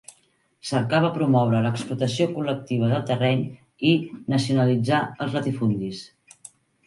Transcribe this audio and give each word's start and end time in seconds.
Cercava 0.67 1.09
promoure 1.17 1.59
l'explotació 1.65 2.25
col·lectiva 2.37 2.89
del 2.93 3.05
terreny, 3.11 3.43
i 3.89 3.93
nacionalitzar 4.35 5.05
els 5.27 5.37
latifundis. 5.39 6.01